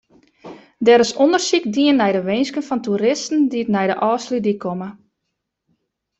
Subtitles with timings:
[0.87, 4.89] Der is ûndersyk dien nei de winsken fan toeristen dy't nei de Ofslútdyk komme.